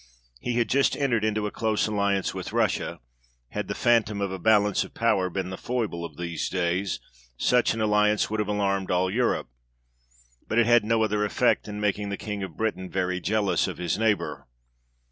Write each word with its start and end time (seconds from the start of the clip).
He 0.39 0.53
had 0.53 0.67
just 0.67 0.95
entered 0.97 1.23
into 1.23 1.45
a 1.45 1.51
close 1.51 1.85
alliance 1.85 2.33
with 2.33 2.53
Russia: 2.53 2.99
had 3.49 3.67
the 3.67 3.75
phantom 3.75 4.19
of 4.19 4.31
a 4.31 4.39
balance 4.39 4.83
of 4.83 4.95
power 4.95 5.29
been 5.29 5.51
the 5.51 5.59
foible 5.59 6.03
of 6.03 6.17
these 6.17 6.49
days, 6.49 6.99
such 7.37 7.75
an 7.75 7.81
alliance 7.81 8.27
would 8.27 8.39
have 8.39 8.49
alarmed 8.49 8.89
all 8.89 9.11
Europe; 9.11 9.49
but 10.47 10.57
it 10.57 10.65
had 10.65 10.83
no 10.83 11.03
other 11.03 11.23
effect 11.23 11.67
than 11.67 11.79
making 11.79 12.09
the 12.09 12.17
King 12.17 12.41
of 12.41 12.57
Great 12.57 12.73
Britain 12.73 12.89
very 12.89 13.19
jealous 13.21 13.67
of 13.67 13.77
his 13.77 13.95
neighbour. 13.99 14.47